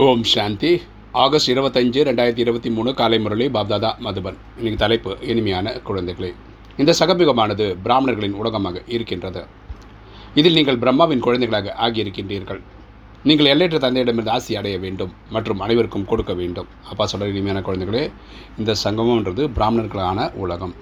ஓம் 0.00 0.22
சாந்தி. 0.22 0.70
August 1.22 1.50
இருபத்தஞ்சு 1.50 2.00
ரெண்டாயிரத்தி 2.08 2.38
இருபத்தி 2.38 2.70
மூணு 2.70 2.94
காலை 2.94 3.18
முரளி 3.18 3.46
பாப்தாதா 3.46 3.90
மதுபன். 4.04 4.38
இன்னைக்கு 4.56 4.78
தலைப்பு 4.82 5.16
இனிமையான 5.20 5.74
குழந்தைகளே. 5.88 6.30
இந்த 6.76 6.92
சகபிகமானது 7.00 7.64
பிராமணர்களின் 7.82 8.32
உலகமாக 8.32 8.82
இருக்கின்றது. 8.86 9.42
இதில் 10.34 10.56
நீங்கள் 10.58 10.78
பிரம்மாவின் 10.78 11.24
குழந்தைகளாக 11.26 11.74
ஆகியிருக்கின்றீர்கள். 11.86 12.60
நீங்கள் 13.22 13.50
எல்லையற்ற 13.52 13.90
தந்தையிடமிருந்து 13.90 14.32
ஆசி 14.36 14.56
அடைய 14.56 14.78
வேண்டும் 14.78 15.12
மற்றும் 15.30 15.60
அனைவருக்கும் 15.60 16.04
கொடுக்க 16.04 16.34
வேண்டும். 16.40 16.66
அப்பா 16.90 17.06
சொல்கிற 17.06 17.30
இனிமையான 17.34 17.62
குழந்தைகளே 17.68 18.10
இந்த 18.58 18.74
சங்கமன்றது 18.84 19.44
பிராமணர்களான 19.58 20.32
உலகம். 20.34 20.74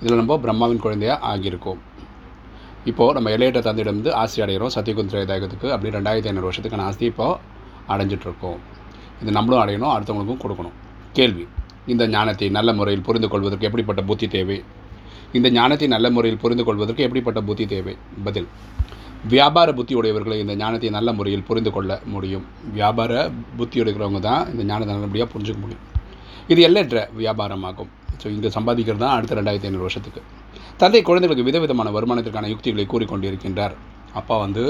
இதில் 0.00 0.16
நம்ம 0.16 0.40
பிரம்மாவின் 0.46 0.84
குழந்தையாக 0.86 1.36
ஆகியிருக்கோம். 1.36 1.80
இப்போது 2.84 3.12
நம்ம 3.12 3.30
எல்லையற்ற 3.30 3.72
தந்தையிடமிருந்து 3.72 4.12
ஆசி 4.24 4.42
அடைகிறோம் 4.42 4.76
சத்தியகுந்திர 4.78 5.24
தாயகத்துக்கு. 5.32 5.70
அப்படி 5.70 5.96
ரெண்டாயிரத்தி 5.98 6.30
ஐநூறு 6.32 6.50
வருஷத்துக்கான 6.50 6.88
ஆஸ்தி 6.90 7.06
இப்போது 7.14 7.50
அடைஞ்சிட்ருக்கோம். 7.94 8.60
இது 9.22 9.32
நம்மளும் 9.38 9.62
அடையணும் 9.64 9.92
அடுத்தவங்களுக்கும் 9.94 10.42
கொடுக்கணும். 10.44 10.76
கேள்வி. 11.18 11.44
இந்த 11.92 12.04
ஞானத்தை 12.14 12.48
நல்ல 12.56 12.72
முறையில் 12.78 13.04
புரிந்து 13.06 13.28
கொள்வதற்கு 13.32 13.68
எப்படிப்பட்ட 13.68 14.02
புத்தி 14.10 14.26
தேவை? 14.36 14.58
இந்த 15.38 15.48
ஞானத்தை 15.58 15.86
நல்ல 15.94 16.06
முறையில் 16.16 16.40
புரிந்து 16.42 16.64
கொள்வதற்கு 16.68 17.04
எப்படிப்பட்ட 17.06 17.40
புத்தி 17.48 17.64
தேவை? 17.72 17.94
பதில். 18.26 18.48
வியாபார 19.32 19.68
புத்தி 19.78 19.94
உடையவர்களை 20.00 20.36
இந்த 20.44 20.54
ஞானத்தை 20.62 20.88
நல்ல 20.96 21.08
முறையில் 21.18 21.44
புரிந்து 21.48 21.70
கொள்ள 21.74 22.00
முடியும். 22.14 22.44
வியாபார 22.76 23.12
புத்தி 23.58 23.76
உடைக்கிறவங்க 23.82 24.20
தான் 24.28 24.44
இந்த 24.52 24.62
ஞானத்தை 24.70 24.92
நல்லபடியாக 24.96 25.28
புரிஞ்சுக்க 25.34 25.60
முடியும். 25.64 25.82
இது 26.52 26.60
எல்லற்ற 26.68 27.04
வியாபாரமாகும். 27.20 27.90
ஸோ 28.22 28.26
இங்கே 28.36 28.50
சம்பாதிக்கிறது 28.56 29.02
தான் 29.04 29.14
அடுத்த 29.16 29.36
ரெண்டாயிரத்தி 29.40 29.68
ஐநூறு 29.70 29.86
வருஷத்துக்கு. 29.86 30.20
தந்தை 30.80 31.02
குழந்தைகளுக்கு 31.08 31.48
விதவிதமான 31.50 31.90
வருமானத்திற்கான 31.96 32.48
யுக்திகளை 32.52 32.86
கூறிக்கொண்டிருக்கின்றார். 32.92 33.74
அப்பா 34.20 34.36
வந்து 34.44 34.64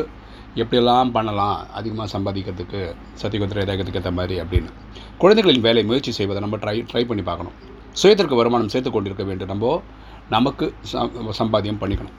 எப்படியெல்லாம் 0.55 1.11
பண்ணலாம் 1.11 1.67
அதிகமாக 1.73 2.19
சம்பாதிக்கிறதுக்கு 2.19 2.95
சத்தியகுந்திர 3.23 3.65
தேகத்துக்கு 3.65 3.95
ஏற்ற 3.95 4.11
மாதிரி 4.11 4.41
அப்படின்னு. 4.41 4.69
குழந்தைகளின் 5.19 5.61
வேலை 5.61 5.85
முயற்சி 5.85 6.13
செய்வதை 6.13 6.43
நம்ம 6.43 6.57
ட்ரை 6.57 6.87
ட்ரை 6.93 7.05
பண்ணி 7.05 7.23
பார்க்கணும். 7.23 7.53
சுயத்திற்கு 8.03 8.37
வருமானம் 8.37 8.69
சேர்த்து 8.69 8.91
கொண்டிருக்க 8.91 9.25
வேண்டும் 9.25 9.49
நம்ம 9.49 9.83
நமக்கு 10.31 10.75
ச- 10.93 11.33
சம்பாத்தியம் 11.39 11.81
பண்ணிக்கணும். 11.81 12.13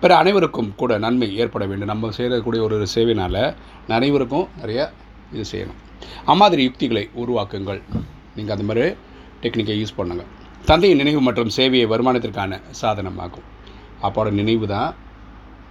பிற 0.00 0.16
அனைவருக்கும் 0.16 0.74
கூட 0.76 0.98
நன்மை 0.98 1.36
ஏற்பட 1.36 1.66
வேண்டும். 1.66 1.86
நம்ம 1.86 2.10
செய்யக்கூடிய 2.10 2.62
ஒரு 2.62 2.74
ஒரு 2.74 2.86
சேவைனால் 2.94 3.54
அனைவருக்கும் 3.88 4.48
நிறைய 4.58 4.92
இது 5.32 5.44
செய்யணும். 5.52 6.04
அம்மாதிரி 6.24 6.62
யுக்திகளை 6.62 7.10
உருவாக்குங்கள். 7.16 7.82
நீங்கள் 8.36 8.56
அந்த 8.56 8.74
மாதிரி 8.74 8.94
டெக்னிக்கை 9.42 9.86
யூஸ் 9.86 10.00
பண்ணுங்கள் 10.00 10.24
தந்தையின் 10.64 10.98
நினைவு 10.98 11.20
மற்றும் 11.20 11.50
சேவையை 11.56 11.86
வருமானத்திற்கான 11.86 12.60
சாதனமாகும் 12.82 13.44
அப்போட 14.02 14.30
நினைவு 14.30 14.66
தான் 14.66 14.94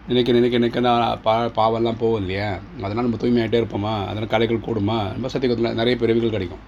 நினைக்க 0.07 0.31
நினைக்க 0.31 0.57
நினைக்க 0.57 0.79
நான் 0.79 1.19
பா 1.25 1.33
பாவெல்லாம் 1.57 1.99
போகும் 1.99 2.21
இல்லையா? 2.21 2.47
அதனால் 2.81 3.05
நம்ம 3.05 3.19
தூய்மையாகிட்டே 3.21 3.59
இருப்போமா? 3.61 3.93
அதனால் 4.09 4.31
கலைகள் 4.33 4.65
கூடுமா? 4.65 4.97
நம்ம 5.13 5.29
சத்தியகத்தில் 5.33 5.77
நிறைய 5.79 5.97
பிறவிகள் 6.01 6.33
கிடைக்கும். 6.35 6.63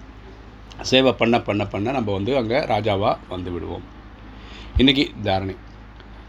சேவை 0.90 1.12
பண்ண 1.12 1.40
பண்ண 1.40 1.66
பண்ண 1.66 1.92
நம்ம 1.96 2.12
வந்து 2.12 2.36
அங்கே 2.36 2.58
ராஜாவாக 2.72 3.16
வந்து 3.28 3.50
விடுவோம். 3.50 3.84
இன்றைக்கி 4.78 5.04
தாரணை. 5.22 5.56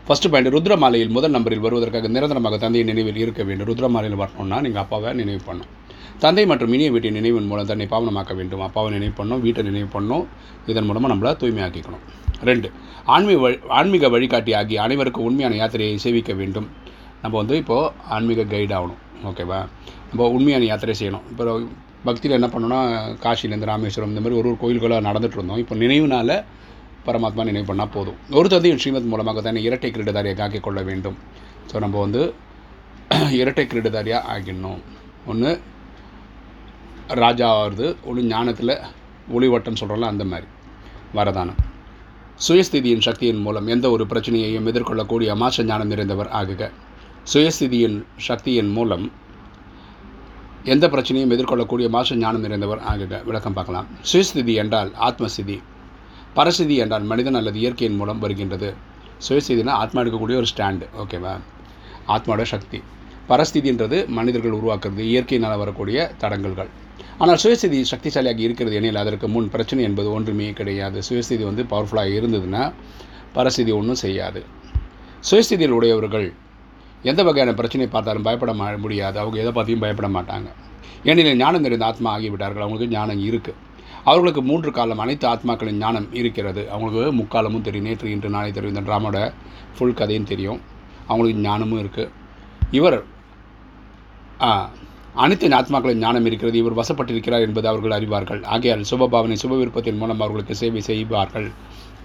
ஃபஸ்ட்டு 0.08 0.31
பாயிண்ட் 0.33 0.53
ருத்ரமாலையில் 0.55 1.09
முதல் 1.09 1.31
நம்பரில் 1.31 1.63
வருவதற்காக 1.66 2.08
நிரந்தரமாக 2.08 2.58
தந்தையின் 2.58 2.89
நினைவில் 2.91 3.22
இருக்க 3.23 3.44
வேண்டும். 3.44 3.67
ருத்ரமாலையில் 3.69 4.19
வரணும்னா 4.22 4.61
நீங்கள் 4.61 4.83
அப்பாவை 4.83 5.13
நினைவு 5.13 5.41
பண்ணணும். 5.47 5.73
தந்தை 6.19 6.45
மற்றும் 6.52 6.73
இனிய 6.73 6.91
வீட்டின் 6.91 7.17
நினைவின் 7.19 7.50
மூலம் 7.52 7.69
தன்னை 7.72 7.88
பாவனமாக்க 7.94 8.35
வேண்டும். 8.35 8.61
அப்பாவை 8.67 8.91
நினைவு 8.91 9.13
பண்ணணும் 9.19 9.39
வீட்டை 9.39 9.63
நினைவு 9.63 9.89
பண்ணணும். 9.95 10.25
இதன் 10.66 10.88
மூலமாக 10.89 11.13
நம்மளை 11.13 11.33
தூய்மையாக்கிக்கணும். 11.44 12.03
ரெண்டு 12.50 12.72
ஆன்மீக 13.16 13.39
வழி 13.39 13.58
ஆன்மீக 13.80 14.09
வழிகாட்டி 14.09 14.53
ஆகிய 14.53 14.81
அனைவருக்கும் 14.81 15.23
உண்மையான 15.23 15.55
யாத்திரையை 15.61 15.95
சேவிக்க 16.05 16.33
வேண்டும். 16.33 16.67
நம்ம 17.28 17.39
வந்து 17.39 17.56
இப்போது 17.61 17.92
ஆன்மீக 18.16 18.42
கைட் 18.52 18.73
ஆகணும். 18.78 19.00
ஓகேவா 19.30 19.58
நம்ம 20.09 20.28
உண்மையான 20.36 20.66
யாத்திரை 20.66 20.94
செய்யணும். 21.00 21.25
இப்போ 21.31 21.45
பக்தியில் 22.03 22.36
என்ன 22.39 22.47
பண்ணோன்னா 22.53 22.80
காசிலேருந்து 23.23 23.69
ராமேஸ்வரம் 23.72 24.09
இந்த 24.09 24.22
மாதிரி 24.22 24.39
ஒரு 24.39 24.47
ஒரு 24.52 24.58
கோயில்களாக 24.61 25.03
நடந்துட்டு 25.08 25.38
இருந்தோம். 25.39 25.58
இப்போ 25.58 25.75
நினைவுனால 25.75 26.30
பரமாத்மா 27.08 27.44
நினைவு 27.44 27.67
பண்ணால் 27.73 27.92
போதும். 27.92 28.17
ஒரு 28.31 28.50
தந்தையின் 28.50 28.80
ஸ்ரீமத் 28.80 29.09
மூலமாக 29.14 29.42
தானே 29.42 29.62
இரட்டை 29.62 29.91
கிரீடதாரியை 29.91 30.35
காக்கிக் 30.35 30.63
கொள்ள 30.63 30.81
வேண்டும். 30.81 31.18
ஸோ 31.72 31.78
நம்ம 31.79 32.00
வந்து 32.00 32.22
இரட்டை 33.41 33.66
கிரீடதாரியாக 33.66 34.24
ஆகிடணும். 34.34 34.81
ஒன்று 35.25 35.51
ராஜா 37.07 37.47
ஆகுறது 37.57 37.96
ஒன்று 38.06 38.24
ஞானத்தில் 38.24 38.75
ஒளிவட்டம் 39.34 39.80
சொல்கிறோம்ல 39.81 40.13
அந்த 40.13 40.24
மாதிரி. 40.24 40.47
வரதானம். 41.16 41.62
சுயஸ்திதியின் 42.47 43.06
சக்தியின் 43.09 43.38
மூலம் 43.38 43.68
எந்த 43.68 43.90
ஒரு 43.90 44.06
பிரச்சனையையும் 44.06 44.68
எதிர்கொள்ளக்கூடிய 44.68 45.28
அமாச 45.28 45.63
ஞானம் 45.63 45.91
நிறைந்தவர் 45.91 46.30
ஆகுக. 46.41 46.63
சுயஸ்திதியின் 47.31 47.95
சக்தியின் 48.25 48.69
மூலம் 48.75 49.05
எந்த 50.73 50.85
பிரச்சனையும் 50.93 51.33
எதிர்கொள்ளக்கூடிய 51.35 51.88
மாச 51.95 52.15
ஞானம் 52.21 52.43
நிறைந்தவர் 52.45 52.81
ஆக 52.91 53.19
விளக்கம் 53.29 53.55
பார்க்கலாம். 53.57 53.88
சுயஸ்திதி 54.11 54.53
என்றால் 54.63 54.91
ஆத்மஸ்திதி. 55.07 55.57
பரஸ்திதி 56.38 56.75
என்றால் 56.83 57.07
மனிதன் 57.11 57.38
அல்லது 57.39 57.59
இயற்கையின் 57.63 57.97
மூலம் 57.99 58.21
வருகின்றது. 58.23 58.69
சுயஸ்திதினா 59.27 59.75
ஆத்மா 59.81 59.99
எடுக்கக்கூடிய 60.03 60.39
ஒரு 60.41 60.49
ஸ்டாண்டு. 60.53 60.88
ஓகேவா 61.03 61.33
ஆத்மாவோட 62.15 62.45
சக்தி. 62.53 62.81
பரஸ்திதின்றது 63.31 63.99
மனிதர்கள் 64.19 64.57
உருவாக்குறது 64.59 65.05
இயற்கையினால் 65.11 65.61
வரக்கூடிய 65.63 66.07
தடங்கல்கள். 66.23 66.71
ஆனால் 67.21 67.39
சுயஸ்திதி 67.44 67.81
சக்திசாலியாக 67.94 68.44
இருக்கிறது 68.47 68.75
எனில் 68.81 69.03
அதற்கு 69.03 69.27
முன் 69.35 69.53
பிரச்சனை 69.55 69.83
என்பது 69.91 70.09
ஒன்றுமே 70.17 70.49
கிடையாது. 70.61 70.99
சுயஸ்திதி 71.09 71.44
வந்து 71.51 71.65
பவர்ஃபுல்லாக 71.75 72.17
இருந்ததுன்னா 72.19 72.65
பரஸ்திதி 73.38 73.71
ஒன்றும் 73.81 74.03
செய்யாது. 74.07 74.41
சுயஸ்திதியில் 75.29 75.77
உடையவர்கள் 75.79 76.29
எந்த 77.03 77.24
வகையான 77.24 77.53
பிரச்சனையை 77.53 77.94
பார்த்தாலும் 77.94 78.22
பயப்பட 78.22 78.53
முடியாது. 78.78 79.19
அவங்க 79.19 79.38
எதை 79.44 79.52
பார்த்தியும் 79.52 79.80
பயப்பட 79.80 80.08
மாட்டாங்க. 80.08 80.46
ஏனெனில் 81.03 81.35
ஞானம் 81.35 81.62
தெரிந்த 81.62 81.85
ஆத்மா 81.85 82.18
ஆகிவிட்டார்கள். 82.18 82.66
அவங்களுக்கு 82.66 82.96
ஞானம் 82.96 83.24
இருக்குது 83.24 83.66
அவர்களுக்கு 84.03 84.41
மூன்று 84.41 84.72
காலம் 84.72 85.00
அனைத்து 85.00 85.28
ஆத்மாக்களின் 85.28 85.78
ஞானம் 85.78 86.13
இருக்கிறது. 86.13 86.69
அவங்களுக்கு 86.69 87.13
முக்காலமும் 87.13 87.62
தெரியும். 87.62 87.88
நேற்று 87.88 88.12
இன்று 88.12 88.30
நாளை 88.30 88.52
தெரியும். 88.52 88.75
இந்த 88.75 88.91
ட்ராமாவோட 88.91 89.34
ஃபுல் 89.78 89.94
கதையும் 89.94 90.24
தெரியும். 90.24 90.62
அவங்களுக்கு 91.07 91.41
ஞானமும் 91.41 91.84
இருக்குது 91.84 92.09
இவர் 92.72 93.03
ஆ, 94.41 94.69
அனைத்து 95.13 95.47
ஆத்மாக்களின் 95.47 95.94
ஞானம் 95.94 96.25
இருக்கிறது. 96.25 96.57
இவர் 96.57 96.75
வசப்பட்டிருக்கிறார் 96.75 97.41
என்பது 97.41 97.68
அவர்கள் 97.68 98.00
அறிவார்கள். 98.00 98.44
ஆகையால் 98.44 98.80
சுபபாவனை 98.80 99.36
சுப 99.44 99.57
விருப்பத்தின் 99.57 99.97
மூலம் 99.97 100.19
அவர்களுக்கு 100.19 100.56
சேவை 100.56 100.81
செய்வார்கள். 100.81 101.52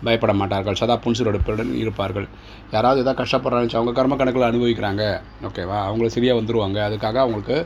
பயப்பட 0.07 0.33
மாட்டார்கள் 0.41 0.79
சதா 0.81 0.95
புன்சிரோடுப்புடன் 1.05 1.73
இருப்பார்கள். 1.83 2.27
யாராவது 2.75 3.03
எதாவது 3.03 3.21
கஷ்டப்படுறாங்க 3.21 3.79
அவங்க 3.81 3.93
கர்ம 3.99 4.17
கணக்கில் 4.21 4.49
அனுபவிக்கிறாங்க. 4.51 5.03
ஓகேவா 5.49 5.79
அவங்கள 5.89 6.09
சரியாக 6.17 6.39
வந்துருவாங்க. 6.41 6.79
அதுக்காக 6.89 7.19
அவங்களுக்கு 7.25 7.59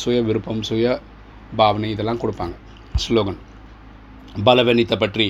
சுய 0.00 0.18
விருப்பம் 0.28 0.64
சுய 0.70 1.00
பாவனை 1.60 1.88
இதெல்லாம் 1.94 2.20
கொடுப்பாங்க. 2.24 2.56
ஸ்லோகன். 3.04 3.38
பலவனித்த 4.48 4.96
பற்றி 5.04 5.28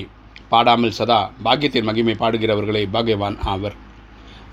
பாடாமல் 0.51 0.97
சதா 0.97 1.19
பாக்கியத்தின் 1.45 1.87
மகிமை 1.89 2.15
பாடுகிறவர்களே 2.23 2.83
பாக்யவான் 2.95 3.37
ஆவர். 3.51 3.75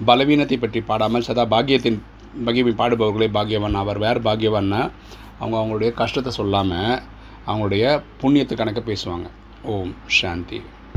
பலவீனத்தை 0.09 0.57
பற்றி 0.59 0.81
பாடாமல் 0.91 1.27
சதா 1.29 1.45
பாக்கியத்தின் 1.55 1.99
மகிமை 2.47 2.73
பாடுபவர்களே 2.81 3.29
பாக்யவான் 3.37 3.79
ஆவர். 3.81 3.99
வேறு 4.05 4.21
பாக்யவான்னா 4.29 4.81
அவங்க 5.41 5.57
அவங்களுடைய 5.61 5.91
கஷ்டத்தை 6.01 6.33
சொல்லாமல் 6.39 7.03
அவங்களுடைய 7.47 7.85
புண்ணியத்து 8.23 8.55
கணக்கை 8.61 8.83
பேசுவாங்க. 8.91 9.29
ஓம் 9.75 9.95
சாந்தி. 10.19 10.59